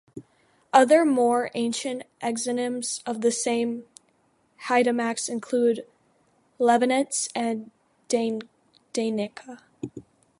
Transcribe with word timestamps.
Other 0.73 1.05
more 1.05 1.51
ancient 1.53 2.01
exonyms 2.23 3.03
of 3.05 3.21
the 3.21 3.29
same 3.31 3.83
haidamaks 4.63 5.29
include 5.29 5.85
"levenetz" 6.59 7.29
and 7.35 7.69
"deineka". 8.09 9.61